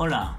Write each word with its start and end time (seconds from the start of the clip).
Hola, 0.00 0.36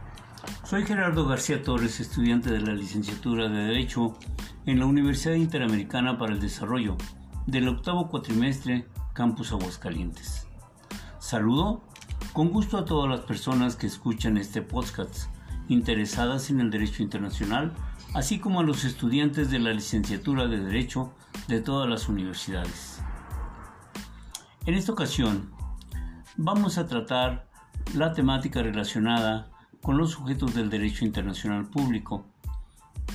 soy 0.63 0.85
Gerardo 0.85 1.27
García 1.27 1.61
Torres, 1.61 1.99
estudiante 1.99 2.49
de 2.49 2.61
la 2.61 2.71
licenciatura 2.71 3.49
de 3.49 3.65
Derecho 3.65 4.17
en 4.65 4.79
la 4.79 4.85
Universidad 4.85 5.33
Interamericana 5.33 6.17
para 6.17 6.31
el 6.31 6.39
Desarrollo 6.39 6.95
del 7.45 7.67
octavo 7.67 8.07
cuatrimestre 8.07 8.87
Campus 9.11 9.51
Aguascalientes. 9.51 10.47
Saludo 11.19 11.83
con 12.31 12.51
gusto 12.51 12.77
a 12.77 12.85
todas 12.85 13.09
las 13.09 13.19
personas 13.25 13.75
que 13.75 13.87
escuchan 13.87 14.37
este 14.37 14.61
podcast 14.61 15.25
interesadas 15.67 16.49
en 16.51 16.61
el 16.61 16.71
derecho 16.71 17.03
internacional, 17.03 17.73
así 18.13 18.39
como 18.39 18.61
a 18.61 18.63
los 18.63 18.85
estudiantes 18.85 19.51
de 19.51 19.59
la 19.59 19.73
licenciatura 19.73 20.47
de 20.47 20.63
Derecho 20.63 21.13
de 21.49 21.59
todas 21.59 21.89
las 21.89 22.07
universidades. 22.07 23.01
En 24.65 24.75
esta 24.75 24.93
ocasión 24.93 25.51
vamos 26.37 26.77
a 26.77 26.87
tratar 26.87 27.48
la 27.95 28.13
temática 28.13 28.61
relacionada 28.61 29.49
con 29.81 29.97
los 29.97 30.11
sujetos 30.11 30.53
del 30.53 30.69
derecho 30.69 31.05
internacional 31.05 31.67
público, 31.67 32.25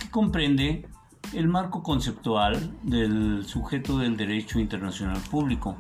que 0.01 0.11
comprende 0.11 0.89
el 1.33 1.49
marco 1.49 1.83
conceptual 1.83 2.73
del 2.83 3.45
sujeto 3.47 3.99
del 3.99 4.17
derecho 4.17 4.59
internacional 4.59 5.21
público, 5.31 5.77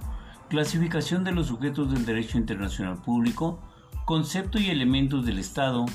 clasificación 0.48 1.24
de 1.24 1.32
los 1.32 1.48
sujetos 1.48 1.92
del 1.92 2.04
derecho 2.04 2.38
internacional 2.38 3.00
público, 3.02 3.60
concepto 4.04 4.58
y 4.58 4.70
elementos 4.70 5.24
del 5.24 5.38
Estado, 5.38 5.86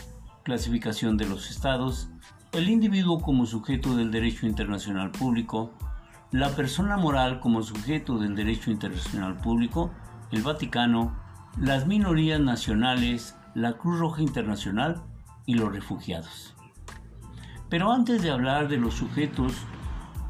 clasificación 0.44 1.18
de 1.18 1.28
los 1.28 1.50
Estados, 1.50 2.10
el 2.52 2.70
individuo 2.70 3.20
como 3.20 3.46
sujeto 3.46 3.96
del 3.96 4.12
derecho 4.12 4.48
internacional 4.48 5.12
público, 5.12 5.72
la 6.32 6.50
persona 6.50 6.98
moral 6.98 7.40
como 7.40 7.62
sujeto 7.62 8.18
del 8.18 8.36
derecho 8.36 8.72
internacional 8.72 9.38
público, 9.38 9.92
el 10.32 10.42
Vaticano, 10.42 11.29
las 11.58 11.88
minorías 11.88 12.40
nacionales, 12.40 13.36
la 13.56 13.74
Cruz 13.74 14.00
Roja 14.00 14.22
Internacional 14.22 15.02
y 15.46 15.56
los 15.56 15.72
refugiados. 15.72 16.56
Pero 17.70 17.92
antes 17.92 18.22
de 18.22 18.32
hablar 18.32 18.68
de 18.68 18.78
los 18.78 18.96
sujetos, 18.96 19.54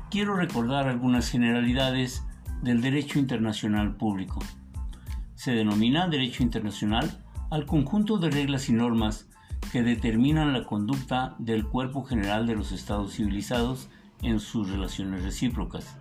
quiero 0.10 0.36
recordar 0.36 0.88
algunas 0.88 1.30
generalidades 1.30 2.26
del 2.62 2.82
derecho 2.82 3.20
internacional 3.20 3.96
público. 3.96 4.40
Se 5.36 5.52
denomina 5.52 6.08
derecho 6.08 6.44
internacional 6.44 7.24
al 7.50 7.66
conjunto 7.66 8.18
de 8.18 8.30
reglas 8.30 8.70
y 8.70 8.74
normas 8.74 9.28
que 9.72 9.84
determinan 9.84 10.54
la 10.54 10.66
conducta 10.66 11.36
del 11.38 11.66
cuerpo 11.66 12.04
general 12.04 12.48
de 12.48 12.56
los 12.56 12.72
estados 12.72 13.14
civilizados 13.14 13.90
en 14.22 14.40
sus 14.40 14.70
relaciones 14.70 15.24
recíprocas. 15.24 15.96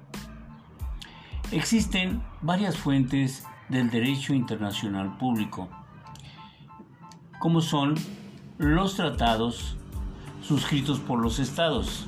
Existen 1.52 2.22
varias 2.42 2.76
fuentes 2.76 3.44
del 3.68 3.90
derecho 3.90 4.34
internacional 4.34 5.16
público, 5.18 5.68
como 7.38 7.60
son 7.60 7.94
los 8.58 8.96
tratados 8.96 9.76
suscritos 10.42 10.98
por 10.98 11.20
los 11.20 11.38
estados, 11.38 12.06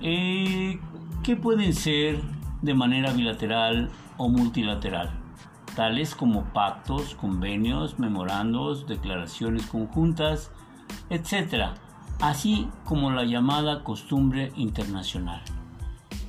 eh, 0.00 0.78
que 1.22 1.36
pueden 1.36 1.72
ser 1.74 2.20
de 2.62 2.74
manera 2.74 3.12
bilateral 3.12 3.90
o 4.16 4.28
multilateral, 4.28 5.10
tales 5.74 6.14
como 6.14 6.44
pactos, 6.52 7.14
convenios, 7.14 7.98
memorandos, 7.98 8.86
declaraciones 8.86 9.66
conjuntas, 9.66 10.50
etc., 11.10 11.76
así 12.20 12.68
como 12.84 13.10
la 13.10 13.24
llamada 13.24 13.84
costumbre 13.84 14.52
internacional. 14.56 15.42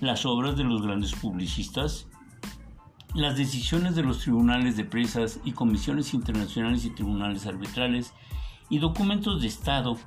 Las 0.01 0.25
obras 0.25 0.57
de 0.57 0.63
los 0.63 0.81
grandes 0.81 1.15
publicistas 1.15 2.07
las 3.17 3.35
decisiones 3.35 3.95
de 3.95 4.03
los 4.03 4.19
tribunales 4.19 4.77
de 4.77 4.85
presas 4.85 5.39
y 5.43 5.53
comisiones 5.53 6.13
internacionales 6.13 6.85
y 6.85 6.91
tribunales 6.91 7.47
arbitrales 7.47 8.13
y 8.69 8.77
documentos 8.77 9.41
de 9.41 9.47
Estado 9.47 9.97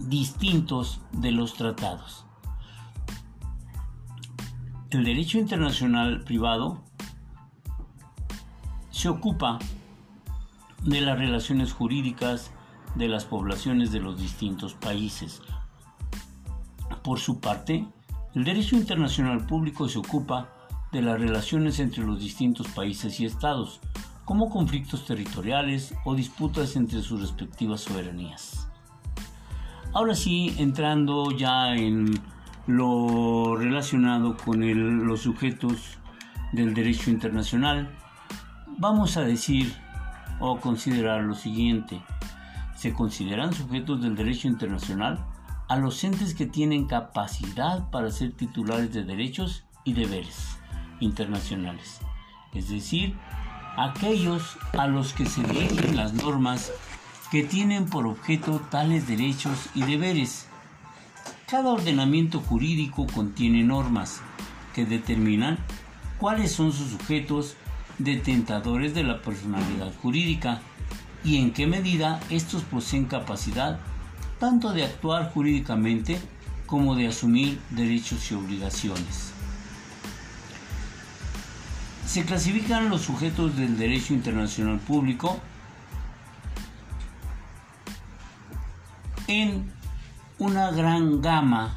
distintos 0.00 1.02
de 1.12 1.32
los 1.32 1.52
tratados. 1.52 2.24
El 4.88 5.04
derecho 5.04 5.36
internacional 5.36 6.24
privado 6.24 6.82
se 8.88 9.10
ocupa 9.10 9.58
de 10.84 11.02
las 11.02 11.18
relaciones 11.18 11.74
jurídicas 11.74 12.52
de 12.94 13.08
las 13.08 13.26
poblaciones 13.26 13.92
de 13.92 14.00
los 14.00 14.18
distintos 14.18 14.72
países. 14.72 15.42
Por 17.02 17.18
su 17.18 17.38
parte, 17.38 17.86
el 18.34 18.44
derecho 18.44 18.76
internacional 18.76 19.44
público 19.44 19.90
se 19.90 19.98
ocupa 19.98 20.54
de 20.92 21.02
las 21.02 21.20
relaciones 21.20 21.80
entre 21.80 22.04
los 22.04 22.20
distintos 22.20 22.68
países 22.68 23.20
y 23.20 23.26
estados, 23.26 23.80
como 24.24 24.50
conflictos 24.50 25.06
territoriales 25.06 25.94
o 26.04 26.14
disputas 26.14 26.76
entre 26.76 27.02
sus 27.02 27.20
respectivas 27.20 27.82
soberanías. 27.82 28.68
Ahora 29.92 30.14
sí, 30.14 30.54
entrando 30.58 31.30
ya 31.30 31.74
en 31.74 32.18
lo 32.66 33.56
relacionado 33.56 34.36
con 34.36 35.06
los 35.06 35.20
sujetos 35.20 35.98
del 36.52 36.74
derecho 36.74 37.10
internacional, 37.10 37.90
vamos 38.78 39.16
a 39.16 39.22
decir 39.22 39.74
o 40.40 40.58
considerar 40.60 41.22
lo 41.22 41.34
siguiente. 41.34 42.02
Se 42.76 42.92
consideran 42.92 43.52
sujetos 43.52 44.00
del 44.02 44.14
derecho 44.14 44.46
internacional 44.46 45.24
a 45.68 45.76
los 45.76 46.02
entes 46.04 46.34
que 46.34 46.46
tienen 46.46 46.86
capacidad 46.86 47.90
para 47.90 48.10
ser 48.10 48.32
titulares 48.32 48.92
de 48.92 49.04
derechos 49.04 49.64
y 49.84 49.94
deberes 49.94 50.57
internacionales, 51.00 52.00
es 52.54 52.68
decir, 52.68 53.14
aquellos 53.76 54.58
a 54.76 54.86
los 54.86 55.12
que 55.12 55.26
se 55.26 55.42
dirigen 55.42 55.96
las 55.96 56.14
normas 56.14 56.72
que 57.30 57.42
tienen 57.42 57.86
por 57.86 58.06
objeto 58.06 58.60
tales 58.70 59.06
derechos 59.06 59.68
y 59.74 59.82
deberes. 59.82 60.48
Cada 61.46 61.70
ordenamiento 61.70 62.40
jurídico 62.40 63.06
contiene 63.06 63.62
normas 63.62 64.20
que 64.74 64.84
determinan 64.84 65.58
cuáles 66.18 66.52
son 66.52 66.72
sus 66.72 66.90
sujetos 66.90 67.56
detentadores 67.98 68.94
de 68.94 69.04
la 69.04 69.22
personalidad 69.22 69.92
jurídica 70.02 70.60
y 71.24 71.38
en 71.38 71.52
qué 71.52 71.66
medida 71.66 72.20
estos 72.30 72.62
poseen 72.62 73.06
capacidad 73.06 73.78
tanto 74.38 74.72
de 74.72 74.84
actuar 74.84 75.32
jurídicamente 75.32 76.20
como 76.66 76.94
de 76.94 77.08
asumir 77.08 77.60
derechos 77.70 78.30
y 78.30 78.34
obligaciones. 78.34 79.37
Se 82.08 82.24
clasifican 82.24 82.88
los 82.88 83.02
sujetos 83.02 83.54
del 83.54 83.76
derecho 83.76 84.14
internacional 84.14 84.78
público 84.78 85.38
en 89.26 89.70
una 90.38 90.70
gran 90.70 91.20
gama 91.20 91.76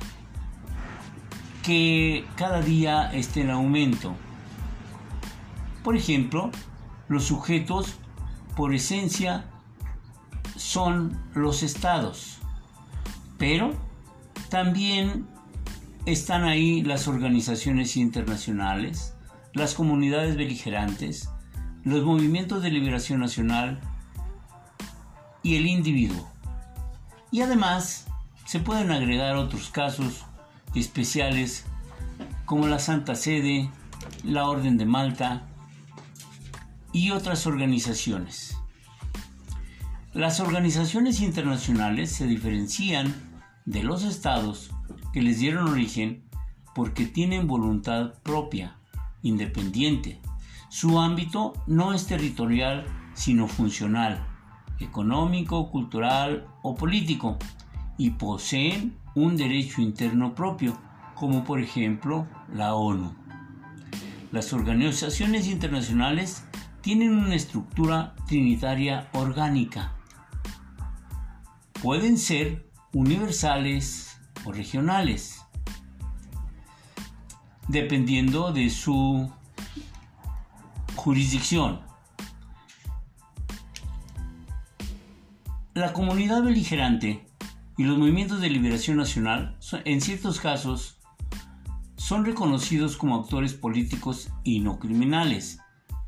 que 1.63 2.25
cada 2.37 2.61
día 2.61 3.11
está 3.11 3.41
en 3.41 3.49
aumento. 3.49 4.15
Por 5.83 5.97
ejemplo, 5.97 6.49
los 7.09 7.25
sujetos 7.25 7.95
por 8.55 8.73
esencia 8.73 9.43
son 10.55 11.21
los 11.35 11.61
estados, 11.61 12.37
pero 13.37 13.73
también 14.47 15.27
están 16.05 16.45
ahí 16.45 16.83
las 16.83 17.09
organizaciones 17.09 17.97
internacionales, 17.97 19.13
las 19.53 19.73
comunidades 19.73 20.35
beligerantes, 20.37 21.29
los 21.83 22.03
movimientos 22.03 22.63
de 22.63 22.71
liberación 22.71 23.19
nacional 23.19 23.79
y 25.43 25.55
el 25.55 25.65
individuo. 25.65 26.29
Y 27.31 27.41
además 27.41 28.07
se 28.45 28.59
pueden 28.59 28.91
agregar 28.91 29.35
otros 29.35 29.69
casos 29.69 30.25
especiales 30.75 31.65
como 32.45 32.67
la 32.67 32.79
Santa 32.79 33.15
Sede, 33.15 33.69
la 34.23 34.47
Orden 34.47 34.77
de 34.77 34.85
Malta 34.85 35.47
y 36.93 37.11
otras 37.11 37.47
organizaciones. 37.47 38.57
Las 40.13 40.39
organizaciones 40.39 41.21
internacionales 41.21 42.11
se 42.11 42.27
diferencian 42.27 43.13
de 43.65 43.83
los 43.83 44.03
estados 44.03 44.71
que 45.13 45.21
les 45.21 45.39
dieron 45.39 45.69
origen 45.69 46.23
porque 46.75 47.05
tienen 47.05 47.47
voluntad 47.47 48.13
propia 48.23 48.80
independiente. 49.23 50.19
Su 50.69 50.99
ámbito 50.99 51.53
no 51.67 51.93
es 51.93 52.07
territorial, 52.07 52.85
sino 53.13 53.47
funcional, 53.47 54.25
económico, 54.79 55.69
cultural 55.69 56.47
o 56.61 56.75
político, 56.75 57.37
y 57.97 58.11
poseen 58.11 58.97
un 59.15 59.37
derecho 59.37 59.81
interno 59.81 60.33
propio, 60.33 60.77
como 61.15 61.43
por 61.43 61.59
ejemplo 61.59 62.27
la 62.53 62.73
ONU. 62.73 63.13
Las 64.31 64.53
organizaciones 64.53 65.47
internacionales 65.47 66.45
tienen 66.81 67.15
una 67.15 67.35
estructura 67.35 68.15
trinitaria 68.27 69.09
orgánica. 69.13 69.93
Pueden 71.81 72.17
ser 72.17 72.65
universales 72.93 74.17
o 74.45 74.51
regionales 74.51 75.41
dependiendo 77.71 78.51
de 78.51 78.69
su 78.69 79.31
jurisdicción. 80.95 81.79
La 85.73 85.93
comunidad 85.93 86.43
beligerante 86.43 87.25
y 87.77 87.85
los 87.85 87.97
movimientos 87.97 88.41
de 88.41 88.49
liberación 88.49 88.97
nacional, 88.97 89.57
en 89.85 90.01
ciertos 90.01 90.41
casos, 90.41 90.97
son 91.95 92.25
reconocidos 92.25 92.97
como 92.97 93.15
actores 93.15 93.53
políticos 93.53 94.29
y 94.43 94.59
no 94.59 94.77
criminales. 94.77 95.59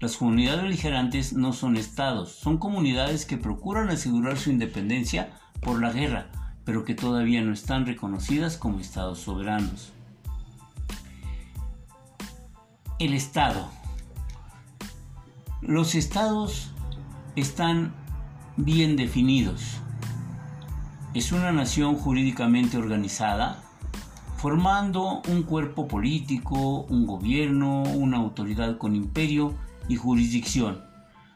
Las 0.02 0.18
comunidades 0.18 0.64
beligerantes 0.64 1.32
no 1.32 1.54
son 1.54 1.78
estados, 1.78 2.34
son 2.34 2.58
comunidades 2.58 3.26
que 3.26 3.38
procuran 3.38 3.88
asegurar 3.88 4.38
su 4.38 4.50
independencia 4.50 5.40
por 5.62 5.80
la 5.80 5.94
guerra, 5.94 6.30
pero 6.66 6.84
que 6.84 6.94
todavía 6.94 7.42
no 7.42 7.54
están 7.54 7.86
reconocidas 7.86 8.58
como 8.58 8.82
estados 8.82 9.20
soberanos. 9.20 9.94
El 13.04 13.14
Estado. 13.14 13.68
Los 15.60 15.94
estados 15.94 16.72
están 17.36 17.94
bien 18.56 18.96
definidos. 18.96 19.82
Es 21.14 21.34
una 21.34 21.52
nación 21.52 21.96
jurídicamente 21.96 22.78
organizada, 22.78 23.62
formando 24.38 25.22
un 25.28 25.44
cuerpo 25.44 25.86
político, 25.86 26.84
un 26.84 27.06
gobierno, 27.06 27.84
una 27.84 28.20
autoridad 28.20 28.78
con 28.78 28.96
imperio 28.96 29.54
y 29.90 29.98
jurisdicción, 29.98 30.82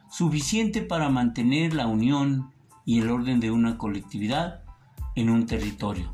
suficiente 0.09 0.81
para 0.81 1.09
mantener 1.09 1.73
la 1.73 1.87
unión 1.87 2.53
y 2.85 3.01
el 3.01 3.09
orden 3.09 3.41
de 3.41 3.51
una 3.51 3.77
colectividad 3.77 4.63
en 5.15 5.29
un 5.29 5.45
territorio. 5.45 6.13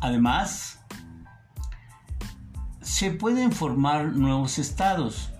Además, 0.00 0.83
se 2.94 3.10
pueden 3.10 3.50
formar 3.50 4.12
nuevos 4.12 4.60
estados, 4.60 5.30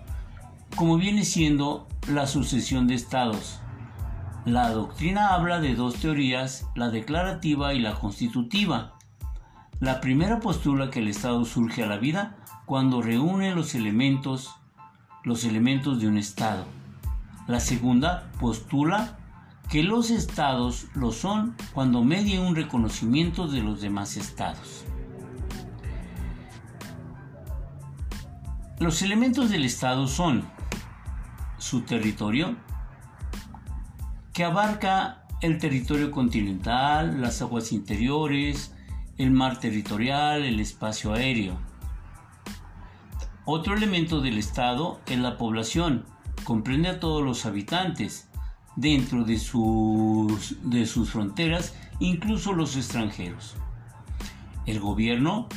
como 0.75 0.97
viene 0.97 1.25
siendo 1.25 1.87
la 2.09 2.27
sucesión 2.27 2.89
de 2.89 2.97
estados. 2.97 3.61
La 4.45 4.71
doctrina 4.71 5.35
habla 5.35 5.61
de 5.61 5.77
dos 5.77 5.95
teorías, 5.95 6.67
la 6.75 6.91
declarativa 6.91 7.73
y 7.73 7.79
la 7.79 7.95
constitutiva. 7.95 8.95
La 9.79 10.01
primera 10.01 10.41
postula 10.41 10.91
que 10.91 10.99
el 10.99 11.07
estado 11.07 11.45
surge 11.45 11.85
a 11.85 11.87
la 11.87 11.99
vida 11.99 12.39
cuando 12.67 13.03
reúne 13.03 13.55
los 13.55 13.77
elementos, 13.77 14.57
los 15.23 15.45
elementos 15.45 16.01
de 16.01 16.09
un 16.09 16.19
estado. 16.19 16.65
La 17.47 17.61
segunda 17.61 18.33
postula 18.41 19.17
que 19.71 19.85
los 19.85 20.11
estados 20.11 20.89
lo 20.97 21.13
son 21.13 21.55
cuando 21.73 22.03
media 22.03 22.41
un 22.41 22.57
reconocimiento 22.57 23.47
de 23.47 23.63
los 23.63 23.81
demás 23.81 24.17
estados. 24.17 24.85
Los 28.81 29.03
elementos 29.03 29.51
del 29.51 29.65
estado 29.65 30.09
son 30.09 30.45
su 31.59 31.83
territorio, 31.83 32.57
que 34.33 34.45
abarca 34.45 35.25
el 35.41 35.59
territorio 35.59 36.11
continental, 36.11 37.21
las 37.21 37.41
aguas 37.41 37.71
interiores, 37.71 38.75
el 39.17 39.31
mar 39.31 39.61
territorial, 39.61 40.43
el 40.43 40.59
espacio 40.59 41.13
aéreo. 41.13 41.57
Otro 43.45 43.77
elemento 43.77 44.21
del 44.21 44.39
Estado 44.39 45.01
es 45.07 45.19
la 45.19 45.37
población, 45.37 46.07
comprende 46.45 46.89
a 46.89 46.99
todos 46.99 47.23
los 47.23 47.47
habitantes 47.47 48.29
dentro 48.75 49.25
de 49.25 49.39
sus, 49.39 50.57
de 50.63 50.87
sus 50.87 51.11
fronteras, 51.11 51.75
incluso 52.01 52.55
los 52.55 52.77
extranjeros. 52.77 53.55
El 54.67 54.81
gobierno, 54.81 55.49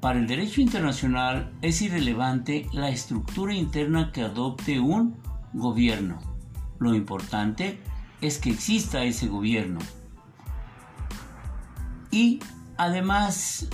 para 0.00 0.18
el 0.18 0.26
derecho 0.26 0.62
internacional, 0.62 1.52
es 1.60 1.82
irrelevante 1.82 2.66
la 2.72 2.88
estructura 2.88 3.54
interna 3.54 4.12
que 4.12 4.22
adopte 4.22 4.80
un 4.80 5.16
gobierno. 5.52 6.18
Lo 6.78 6.94
importante 6.94 7.80
es 8.22 8.38
que 8.38 8.50
exista 8.50 9.04
ese 9.04 9.28
gobierno. 9.28 9.78
Y 12.10 12.40
además 12.78 13.68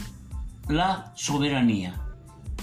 la 0.68 1.12
soberanía 1.14 2.00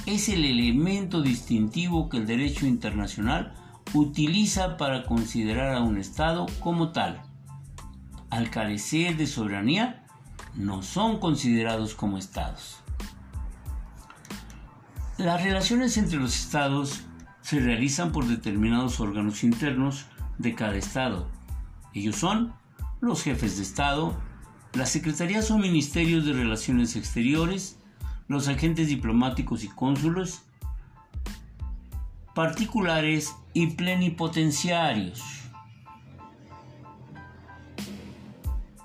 es 0.05 0.27
el 0.27 0.43
elemento 0.43 1.21
distintivo 1.21 2.09
que 2.09 2.17
el 2.17 2.27
derecho 2.27 2.65
internacional 2.65 3.55
utiliza 3.93 4.75
para 4.75 5.05
considerar 5.05 5.73
a 5.75 5.81
un 5.81 5.97
Estado 5.97 6.47
como 6.59 6.91
tal. 6.91 7.21
Al 8.29 8.49
carecer 8.49 9.15
de 9.15 9.27
soberanía, 9.27 10.05
no 10.55 10.83
son 10.83 11.19
considerados 11.19 11.93
como 11.93 12.17
Estados. 12.17 12.82
Las 15.23 15.41
relaciones 15.41 15.95
entre 15.95 16.19
los 16.19 16.37
Estados 16.37 17.03
se 17.41 17.61
realizan 17.61 18.11
por 18.11 18.27
determinados 18.27 18.99
órganos 18.99 19.45
internos 19.45 20.05
de 20.37 20.53
cada 20.53 20.75
Estado. 20.75 21.29
Ellos 21.93 22.17
son 22.17 22.53
los 22.99 23.23
jefes 23.23 23.55
de 23.55 23.63
Estado, 23.63 24.21
las 24.73 24.89
secretarías 24.89 25.49
o 25.49 25.57
ministerios 25.57 26.25
de 26.25 26.33
Relaciones 26.33 26.97
Exteriores, 26.97 27.79
los 28.27 28.49
agentes 28.49 28.89
diplomáticos 28.89 29.63
y 29.63 29.69
cónsulos, 29.69 30.41
particulares 32.35 33.33
y 33.53 33.67
plenipotenciarios. 33.67 35.23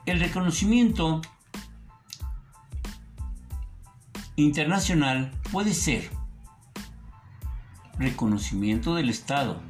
El 0.07 0.21
reconocimiento 0.21 1.21
internacional 4.37 5.33
puede 5.51 5.75
ser 5.75 6.17
reconocimiento 7.99 8.95
del 8.95 9.09
Estado, 9.09 9.61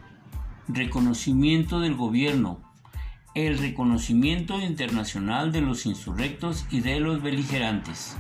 reconocimiento 0.69 1.81
del 1.81 1.95
gobierno, 1.95 2.61
el 3.35 3.59
reconocimiento 3.59 4.61
internacional 4.61 5.53
de 5.53 5.61
los 5.61 5.87
insurrectos 5.87 6.67
y 6.71 6.81
de 6.81 7.01
los 7.01 7.23
beligerantes, 7.23 8.17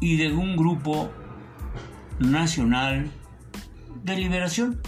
y 0.00 0.16
de 0.16 0.32
un 0.32 0.56
grupo 0.56 1.10
nacional 2.18 3.10
de 4.02 4.16
liberación. 4.16 4.80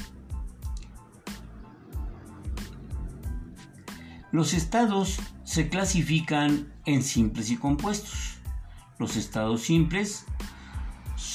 Los 4.32 4.55
estados 4.55 5.20
se 5.44 5.69
clasifican 5.69 6.73
en 6.87 7.03
simples 7.03 7.50
y 7.50 7.58
compuestos. 7.58 8.38
Los 8.99 9.17
estados 9.17 9.62
simples 9.62 10.25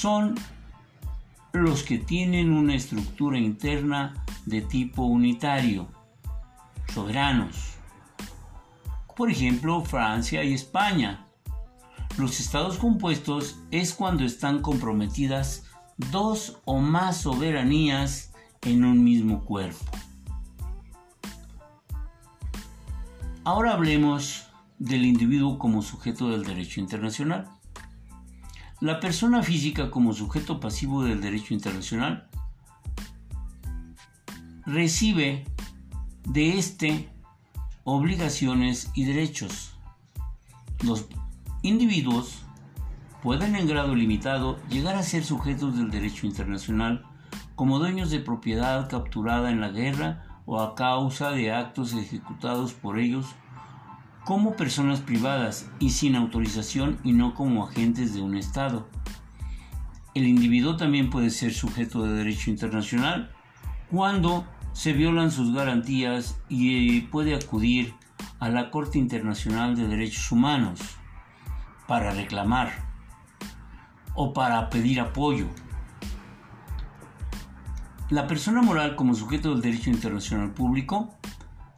son 0.00 0.36
los 1.52 1.82
que 1.82 1.98
tienen 1.98 2.52
una 2.52 2.76
estructura 2.76 3.36
interna 3.36 4.14
de 4.46 4.60
tipo 4.60 5.02
unitario, 5.02 5.88
soberanos. 6.94 7.74
Por 9.16 9.28
ejemplo, 9.28 9.80
Francia 9.80 10.44
y 10.44 10.54
España. 10.54 11.26
Los 12.16 12.38
estados 12.38 12.78
compuestos 12.78 13.58
es 13.72 13.92
cuando 13.92 14.22
están 14.22 14.62
comprometidas 14.62 15.64
dos 15.96 16.60
o 16.64 16.78
más 16.78 17.22
soberanías 17.22 18.32
en 18.62 18.84
un 18.84 19.02
mismo 19.02 19.44
cuerpo. 19.44 19.84
Ahora 23.42 23.72
hablemos 23.72 24.46
del 24.78 25.04
individuo 25.04 25.58
como 25.58 25.82
sujeto 25.82 26.28
del 26.28 26.44
derecho 26.44 26.78
internacional. 26.78 27.57
La 28.80 29.00
persona 29.00 29.42
física 29.42 29.90
como 29.90 30.12
sujeto 30.12 30.60
pasivo 30.60 31.02
del 31.02 31.20
derecho 31.20 31.52
internacional 31.52 32.28
recibe 34.66 35.44
de 36.24 36.56
éste 36.58 37.08
obligaciones 37.82 38.92
y 38.94 39.04
derechos. 39.04 39.72
Los 40.84 41.06
individuos 41.62 42.44
pueden 43.20 43.56
en 43.56 43.66
grado 43.66 43.96
limitado 43.96 44.60
llegar 44.68 44.94
a 44.94 45.02
ser 45.02 45.24
sujetos 45.24 45.76
del 45.76 45.90
derecho 45.90 46.26
internacional 46.26 47.04
como 47.56 47.80
dueños 47.80 48.10
de 48.10 48.20
propiedad 48.20 48.88
capturada 48.88 49.50
en 49.50 49.60
la 49.60 49.70
guerra 49.70 50.40
o 50.46 50.60
a 50.60 50.76
causa 50.76 51.32
de 51.32 51.52
actos 51.52 51.94
ejecutados 51.94 52.74
por 52.74 53.00
ellos 53.00 53.26
como 54.28 54.56
personas 54.56 55.00
privadas 55.00 55.70
y 55.78 55.88
sin 55.88 56.14
autorización 56.14 56.98
y 57.02 57.14
no 57.14 57.32
como 57.32 57.64
agentes 57.64 58.12
de 58.12 58.20
un 58.20 58.36
Estado. 58.36 58.86
El 60.14 60.26
individuo 60.26 60.76
también 60.76 61.08
puede 61.08 61.30
ser 61.30 61.54
sujeto 61.54 62.02
de 62.02 62.12
derecho 62.12 62.50
internacional 62.50 63.30
cuando 63.90 64.44
se 64.74 64.92
violan 64.92 65.30
sus 65.30 65.54
garantías 65.54 66.38
y 66.50 67.00
puede 67.06 67.34
acudir 67.34 67.94
a 68.38 68.50
la 68.50 68.70
Corte 68.70 68.98
Internacional 68.98 69.74
de 69.76 69.88
Derechos 69.88 70.30
Humanos 70.30 70.78
para 71.86 72.10
reclamar 72.10 72.84
o 74.14 74.34
para 74.34 74.68
pedir 74.68 75.00
apoyo. 75.00 75.46
La 78.10 78.26
persona 78.26 78.60
moral 78.60 78.94
como 78.94 79.14
sujeto 79.14 79.52
del 79.52 79.62
derecho 79.62 79.88
internacional 79.88 80.50
público, 80.50 81.14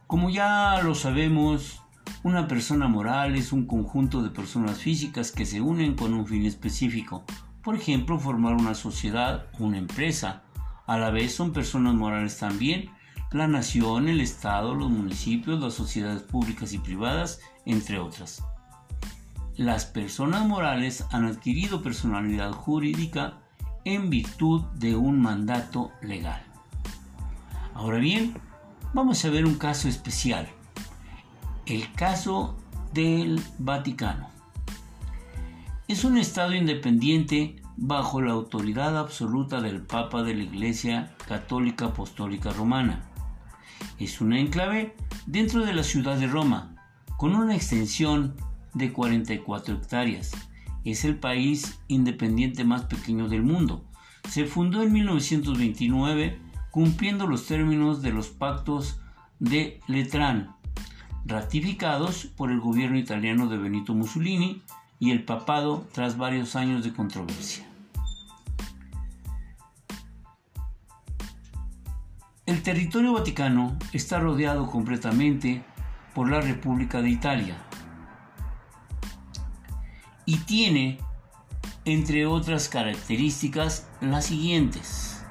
como 0.08 0.30
ya 0.30 0.80
lo 0.82 0.96
sabemos, 0.96 1.80
una 2.22 2.48
persona 2.48 2.88
moral 2.88 3.34
es 3.36 3.52
un 3.52 3.66
conjunto 3.66 4.22
de 4.22 4.30
personas 4.30 4.78
físicas 4.78 5.32
que 5.32 5.46
se 5.46 5.60
unen 5.60 5.94
con 5.94 6.14
un 6.14 6.26
fin 6.26 6.44
específico, 6.46 7.24
por 7.62 7.74
ejemplo, 7.74 8.18
formar 8.18 8.54
una 8.54 8.74
sociedad 8.74 9.46
o 9.58 9.64
una 9.64 9.78
empresa. 9.78 10.42
A 10.86 10.98
la 10.98 11.10
vez 11.10 11.34
son 11.34 11.52
personas 11.52 11.94
morales 11.94 12.38
también 12.38 12.90
la 13.32 13.46
nación, 13.46 14.08
el 14.08 14.20
Estado, 14.20 14.74
los 14.74 14.90
municipios, 14.90 15.60
las 15.60 15.74
sociedades 15.74 16.22
públicas 16.22 16.72
y 16.72 16.78
privadas, 16.78 17.40
entre 17.64 17.98
otras. 17.98 18.42
Las 19.56 19.84
personas 19.84 20.46
morales 20.46 21.04
han 21.12 21.26
adquirido 21.26 21.82
personalidad 21.82 22.50
jurídica 22.52 23.38
en 23.84 24.10
virtud 24.10 24.62
de 24.74 24.96
un 24.96 25.20
mandato 25.20 25.92
legal. 26.02 26.42
Ahora 27.72 27.98
bien, 27.98 28.34
vamos 28.94 29.24
a 29.24 29.30
ver 29.30 29.46
un 29.46 29.54
caso 29.54 29.88
especial, 29.88 30.48
el 31.70 31.92
caso 31.92 32.56
del 32.92 33.40
Vaticano. 33.60 34.28
Es 35.86 36.02
un 36.02 36.18
Estado 36.18 36.52
independiente 36.52 37.62
bajo 37.76 38.20
la 38.20 38.32
autoridad 38.32 38.98
absoluta 38.98 39.60
del 39.60 39.80
Papa 39.80 40.24
de 40.24 40.34
la 40.34 40.42
Iglesia 40.42 41.14
Católica 41.28 41.86
Apostólica 41.86 42.50
Romana. 42.50 43.08
Es 44.00 44.20
una 44.20 44.40
enclave 44.40 44.96
dentro 45.26 45.64
de 45.64 45.72
la 45.72 45.84
ciudad 45.84 46.16
de 46.16 46.26
Roma, 46.26 46.74
con 47.16 47.36
una 47.36 47.54
extensión 47.54 48.34
de 48.74 48.92
44 48.92 49.76
hectáreas. 49.76 50.32
Es 50.84 51.04
el 51.04 51.20
país 51.20 51.78
independiente 51.86 52.64
más 52.64 52.86
pequeño 52.86 53.28
del 53.28 53.44
mundo. 53.44 53.84
Se 54.28 54.44
fundó 54.44 54.82
en 54.82 54.92
1929 54.92 56.36
cumpliendo 56.72 57.28
los 57.28 57.46
términos 57.46 58.02
de 58.02 58.10
los 58.10 58.26
pactos 58.26 59.00
de 59.38 59.78
Letrán, 59.86 60.56
ratificados 61.24 62.26
por 62.36 62.50
el 62.50 62.60
gobierno 62.60 62.98
italiano 62.98 63.48
de 63.48 63.58
Benito 63.58 63.94
Mussolini 63.94 64.62
y 64.98 65.10
el 65.10 65.24
papado 65.24 65.86
tras 65.92 66.16
varios 66.16 66.56
años 66.56 66.84
de 66.84 66.92
controversia. 66.92 67.66
El 72.46 72.62
territorio 72.62 73.12
vaticano 73.12 73.78
está 73.92 74.18
rodeado 74.18 74.66
completamente 74.66 75.62
por 76.14 76.28
la 76.28 76.40
República 76.40 77.00
de 77.00 77.10
Italia 77.10 77.56
y 80.26 80.36
tiene, 80.38 80.98
entre 81.84 82.26
otras 82.26 82.68
características, 82.68 83.88
las 84.00 84.26
siguientes. 84.26 85.24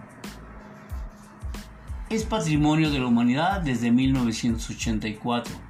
Es 2.09 2.23
patrimonio 2.23 2.89
de 2.89 2.99
la 2.99 3.07
humanidad 3.07 3.61
desde 3.61 3.91
1984. 3.91 5.68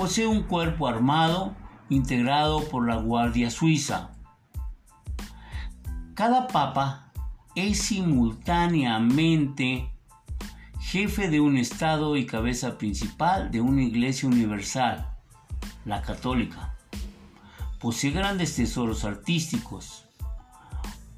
Posee 0.00 0.26
un 0.26 0.42
cuerpo 0.44 0.88
armado 0.88 1.54
integrado 1.90 2.66
por 2.70 2.88
la 2.88 2.96
Guardia 2.96 3.50
Suiza. 3.50 4.12
Cada 6.14 6.46
papa 6.46 7.12
es 7.54 7.82
simultáneamente 7.82 9.92
jefe 10.80 11.28
de 11.28 11.40
un 11.40 11.58
Estado 11.58 12.16
y 12.16 12.24
cabeza 12.24 12.78
principal 12.78 13.50
de 13.50 13.60
una 13.60 13.82
iglesia 13.82 14.26
universal, 14.26 15.06
la 15.84 16.00
católica. 16.00 16.74
Posee 17.78 18.12
grandes 18.12 18.56
tesoros 18.56 19.04
artísticos. 19.04 20.06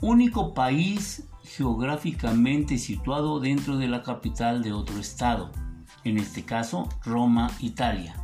Único 0.01 0.55
país 0.55 1.23
geográficamente 1.45 2.79
situado 2.79 3.39
dentro 3.39 3.77
de 3.77 3.87
la 3.87 4.03
capital 4.03 4.61
de 4.61 4.73
otro 4.73 4.99
Estado, 4.99 5.53
en 6.03 6.19
este 6.19 6.43
caso 6.43 6.89
Roma, 7.05 7.49
Italia. 7.61 8.22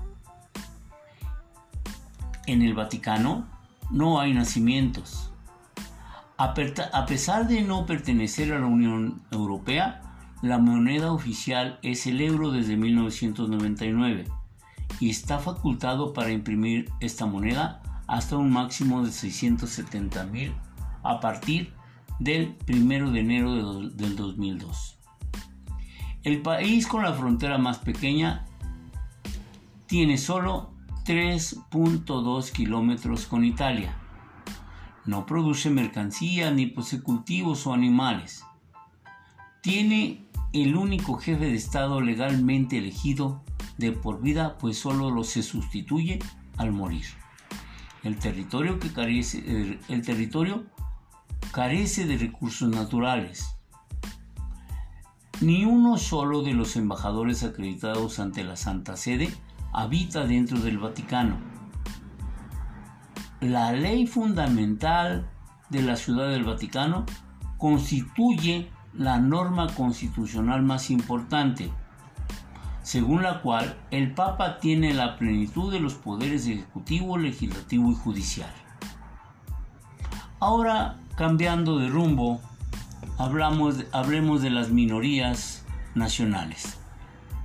En 2.49 2.63
el 2.63 2.73
Vaticano 2.73 3.47
no 3.91 4.21
hay 4.21 4.33
nacimientos. 4.33 5.31
A 6.39 6.55
pesar 6.55 7.47
de 7.47 7.61
no 7.61 7.85
pertenecer 7.85 8.55
a 8.55 8.59
la 8.59 8.65
Unión 8.65 9.21
Europea, 9.31 10.01
la 10.41 10.57
moneda 10.57 11.13
oficial 11.13 11.79
es 11.83 12.07
el 12.07 12.23
euro 12.23 12.51
desde 12.51 12.79
1999 12.79 14.25
y 14.99 15.11
está 15.11 15.39
facultado 15.39 16.15
para 16.15 16.31
imprimir 16.31 16.91
esta 17.01 17.27
moneda 17.27 17.83
hasta 18.07 18.39
un 18.39 18.51
máximo 18.51 19.05
de 19.05 19.13
670 19.13 20.25
mil 20.25 20.55
a 21.03 21.21
partir 21.21 21.75
del 22.19 22.57
1 22.67 23.11
de 23.11 23.21
enero 23.21 23.81
del 23.91 24.17
2002. 24.17 24.99
El 26.23 26.41
país 26.41 26.87
con 26.87 27.03
la 27.03 27.13
frontera 27.13 27.59
más 27.59 27.77
pequeña 27.77 28.47
tiene 29.87 30.17
solo 30.17 30.78
3.2 31.09 32.53
kilómetros 32.53 33.25
con 33.25 33.43
Italia. 33.43 33.97
No 35.07 35.25
produce 35.25 35.71
mercancía 35.71 36.51
ni 36.51 36.67
posee 36.67 37.01
cultivos 37.01 37.67
o 37.67 37.73
animales. 37.73 38.45
Tiene 39.63 40.29
el 40.53 40.77
único 40.77 41.15
jefe 41.15 41.47
de 41.47 41.55
Estado 41.55 42.03
legalmente 42.03 42.77
elegido 42.77 43.43
de 43.79 43.93
por 43.93 44.21
vida, 44.21 44.59
pues 44.59 44.79
solo 44.79 45.11
lo 45.11 45.25
se 45.25 45.43
sustituye 45.43 46.19
al 46.59 46.73
morir. 46.73 47.07
El 48.03 48.19
territorio, 48.19 48.79
que 48.79 48.93
carece, 48.93 49.79
el 49.89 50.03
territorio 50.03 50.67
carece 51.53 52.05
de 52.05 52.19
recursos 52.19 52.69
naturales. 52.69 53.57
Ni 55.41 55.65
uno 55.65 55.97
solo 55.97 56.43
de 56.43 56.53
los 56.53 56.77
embajadores 56.77 57.45
acreditados 57.45 58.19
ante 58.19 58.45
la 58.45 58.57
Santa 58.57 58.95
Sede 58.99 59.33
habita 59.73 60.27
dentro 60.27 60.59
del 60.61 60.79
Vaticano. 60.79 61.37
La 63.41 63.73
ley 63.73 64.07
fundamental 64.07 65.29
de 65.69 65.83
la 65.83 65.97
Ciudad 65.97 66.29
del 66.29 66.45
Vaticano 66.45 67.05
constituye 67.57 68.71
la 68.95 69.19
norma 69.19 69.69
constitucional 69.75 70.63
más 70.63 70.91
importante, 70.91 71.71
según 72.83 73.23
la 73.23 73.43
cual 73.43 73.77
el 73.91 74.15
Papa 74.15 74.59
tiene 74.59 74.95
la 74.95 75.17
plenitud 75.19 75.73
de 75.73 75.81
los 75.81 75.95
poderes 75.95 76.47
ejecutivo, 76.47 77.19
legislativo 77.19 77.93
y 77.93 77.95
judicial. 77.95 78.51
Ahora, 80.41 80.99
cambiando 81.17 81.79
de 81.79 81.89
rumbo, 81.89 82.41
hablamos, 83.19 83.85
hablemos 83.93 84.41
de 84.41 84.51
las 84.51 84.71
minorías 84.71 85.65
nacionales. 85.95 86.78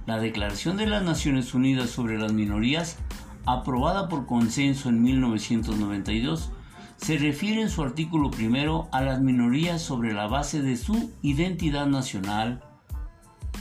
La 0.05 0.19
Declaración 0.19 0.75
de 0.75 0.85
las 0.85 1.01
Naciones 1.01 1.53
Unidas 1.53 1.89
sobre 1.89 2.19
las 2.19 2.33
Minorías, 2.33 2.97
aprobada 3.45 4.09
por 4.09 4.25
consenso 4.25 4.89
en 4.89 5.01
1992, 5.01 6.51
se 6.97 7.17
refiere 7.17 7.61
en 7.61 7.69
su 7.69 7.83
artículo 7.83 8.29
primero 8.29 8.89
a 8.91 9.01
las 9.01 9.21
minorías 9.21 9.81
sobre 9.81 10.13
la 10.13 10.27
base 10.27 10.61
de 10.61 10.75
su 10.75 11.11
identidad 11.21 11.87
nacional 11.87 12.63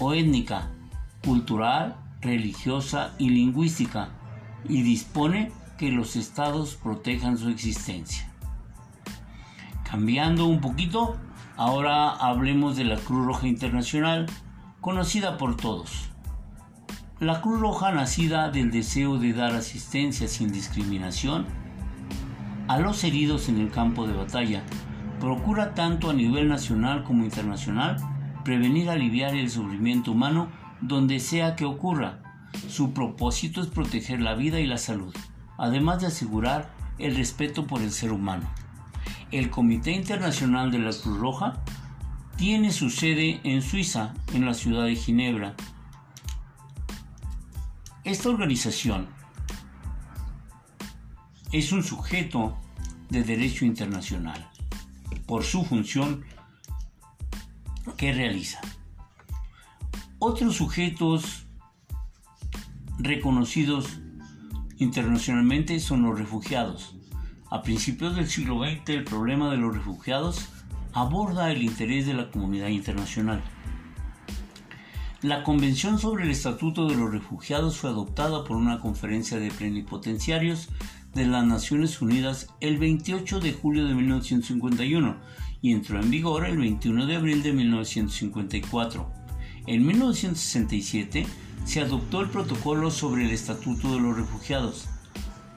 o 0.00 0.14
étnica, 0.14 0.70
cultural, 1.24 1.96
religiosa 2.20 3.14
y 3.18 3.30
lingüística 3.30 4.10
y 4.68 4.82
dispone 4.82 5.52
que 5.78 5.92
los 5.92 6.16
estados 6.16 6.74
protejan 6.74 7.38
su 7.38 7.50
existencia. 7.50 8.32
Cambiando 9.84 10.46
un 10.46 10.60
poquito, 10.60 11.16
ahora 11.56 12.10
hablemos 12.10 12.76
de 12.76 12.84
la 12.84 12.96
Cruz 12.96 13.26
Roja 13.26 13.46
Internacional, 13.46 14.26
conocida 14.80 15.38
por 15.38 15.56
todos. 15.56 16.11
La 17.22 17.40
Cruz 17.40 17.60
Roja 17.60 17.92
nacida 17.92 18.50
del 18.50 18.72
deseo 18.72 19.16
de 19.16 19.32
dar 19.32 19.54
asistencia 19.54 20.26
sin 20.26 20.50
discriminación 20.50 21.46
a 22.66 22.80
los 22.80 23.04
heridos 23.04 23.48
en 23.48 23.60
el 23.60 23.70
campo 23.70 24.08
de 24.08 24.12
batalla. 24.12 24.64
Procura 25.20 25.72
tanto 25.72 26.10
a 26.10 26.14
nivel 26.14 26.48
nacional 26.48 27.04
como 27.04 27.22
internacional 27.22 27.98
prevenir 28.44 28.90
aliviar 28.90 29.36
el 29.36 29.50
sufrimiento 29.50 30.10
humano 30.10 30.48
donde 30.80 31.20
sea 31.20 31.54
que 31.54 31.64
ocurra. 31.64 32.24
Su 32.68 32.92
propósito 32.92 33.60
es 33.60 33.68
proteger 33.68 34.20
la 34.20 34.34
vida 34.34 34.58
y 34.58 34.66
la 34.66 34.78
salud, 34.78 35.14
además 35.58 36.00
de 36.00 36.08
asegurar 36.08 36.72
el 36.98 37.14
respeto 37.14 37.68
por 37.68 37.82
el 37.82 37.92
ser 37.92 38.10
humano. 38.10 38.50
El 39.30 39.48
Comité 39.48 39.92
Internacional 39.92 40.72
de 40.72 40.80
la 40.80 40.90
Cruz 40.90 41.18
Roja 41.18 41.62
tiene 42.36 42.72
su 42.72 42.90
sede 42.90 43.40
en 43.44 43.62
Suiza, 43.62 44.12
en 44.34 44.44
la 44.44 44.54
ciudad 44.54 44.86
de 44.86 44.96
Ginebra. 44.96 45.54
Esta 48.04 48.30
organización 48.30 49.06
es 51.52 51.70
un 51.70 51.84
sujeto 51.84 52.58
de 53.10 53.22
derecho 53.22 53.64
internacional 53.64 54.50
por 55.24 55.44
su 55.44 55.64
función 55.64 56.24
que 57.96 58.12
realiza. 58.12 58.60
Otros 60.18 60.56
sujetos 60.56 61.46
reconocidos 62.98 64.00
internacionalmente 64.78 65.78
son 65.78 66.02
los 66.02 66.18
refugiados. 66.18 66.96
A 67.52 67.62
principios 67.62 68.16
del 68.16 68.28
siglo 68.28 68.64
XX 68.64 68.88
el 68.88 69.04
problema 69.04 69.48
de 69.48 69.58
los 69.58 69.76
refugiados 69.76 70.48
aborda 70.92 71.52
el 71.52 71.62
interés 71.62 72.06
de 72.06 72.14
la 72.14 72.32
comunidad 72.32 72.66
internacional. 72.66 73.44
La 75.22 75.44
Convención 75.44 76.00
sobre 76.00 76.24
el 76.24 76.32
Estatuto 76.32 76.88
de 76.88 76.96
los 76.96 77.12
Refugiados 77.12 77.76
fue 77.76 77.90
adoptada 77.90 78.42
por 78.42 78.56
una 78.56 78.80
conferencia 78.80 79.38
de 79.38 79.52
plenipotenciarios 79.52 80.68
de 81.14 81.26
las 81.26 81.46
Naciones 81.46 82.02
Unidas 82.02 82.48
el 82.58 82.76
28 82.78 83.38
de 83.38 83.52
julio 83.52 83.86
de 83.86 83.94
1951 83.94 85.16
y 85.60 85.70
entró 85.70 86.00
en 86.00 86.10
vigor 86.10 86.44
el 86.44 86.58
21 86.58 87.06
de 87.06 87.14
abril 87.14 87.44
de 87.44 87.52
1954. 87.52 89.12
En 89.68 89.86
1967 89.86 91.24
se 91.66 91.80
adoptó 91.80 92.20
el 92.20 92.28
protocolo 92.28 92.90
sobre 92.90 93.24
el 93.24 93.30
Estatuto 93.30 93.94
de 93.94 94.00
los 94.00 94.16
Refugiados. 94.16 94.88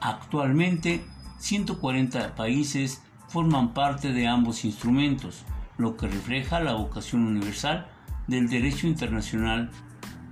Actualmente, 0.00 1.04
140 1.40 2.36
países 2.36 3.02
forman 3.26 3.74
parte 3.74 4.12
de 4.12 4.28
ambos 4.28 4.64
instrumentos, 4.64 5.42
lo 5.76 5.96
que 5.96 6.06
refleja 6.06 6.60
la 6.60 6.74
vocación 6.74 7.24
universal 7.24 7.88
del 8.26 8.48
derecho 8.48 8.86
internacional 8.86 9.70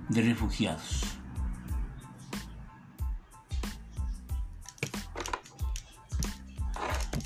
de 0.09 0.21
refugiados. 0.21 1.03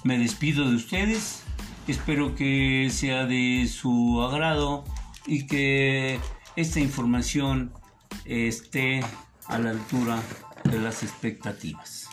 Me 0.03 0.17
despido 0.17 0.69
de 0.69 0.75
ustedes, 0.75 1.43
espero 1.87 2.35
que 2.35 2.89
sea 2.91 3.25
de 3.25 3.67
su 3.67 4.21
agrado 4.21 4.85
y 5.25 5.45
que 5.45 6.19
esta 6.55 6.79
información 6.79 7.73
esté 8.25 9.01
a 9.47 9.59
la 9.59 9.71
altura 9.71 10.21
de 10.63 10.79
las 10.79 11.03
expectativas. 11.03 12.07